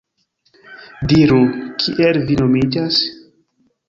Diru, 1.11 1.37
kiel 1.83 2.19
vi 2.31 2.39
nomiĝas? 2.39 2.99